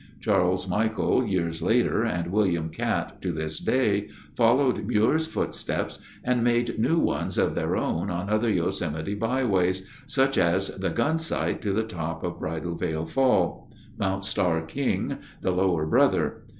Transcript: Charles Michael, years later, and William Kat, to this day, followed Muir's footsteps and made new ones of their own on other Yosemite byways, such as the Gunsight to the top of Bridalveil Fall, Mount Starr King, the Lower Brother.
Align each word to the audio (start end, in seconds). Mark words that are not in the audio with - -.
Charles 0.19 0.67
Michael, 0.67 1.27
years 1.27 1.61
later, 1.61 2.03
and 2.03 2.31
William 2.31 2.69
Kat, 2.69 3.21
to 3.21 3.31
this 3.31 3.59
day, 3.59 4.09
followed 4.35 4.87
Muir's 4.87 5.27
footsteps 5.27 5.99
and 6.23 6.43
made 6.43 6.79
new 6.79 6.97
ones 6.97 7.37
of 7.37 7.53
their 7.53 7.75
own 7.77 8.09
on 8.09 8.27
other 8.27 8.49
Yosemite 8.49 9.13
byways, 9.13 9.85
such 10.07 10.39
as 10.39 10.69
the 10.69 10.89
Gunsight 10.89 11.61
to 11.61 11.71
the 11.71 11.83
top 11.83 12.23
of 12.23 12.39
Bridalveil 12.39 13.05
Fall, 13.07 13.69
Mount 13.95 14.25
Starr 14.25 14.61
King, 14.65 15.19
the 15.43 15.51
Lower 15.51 15.85
Brother. 15.85 16.45